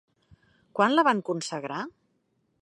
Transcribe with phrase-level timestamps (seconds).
[0.79, 1.85] Quan la van consagrar?